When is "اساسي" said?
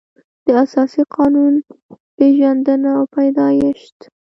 0.63-1.03